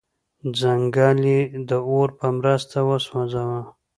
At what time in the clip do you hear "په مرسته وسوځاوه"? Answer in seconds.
2.19-3.61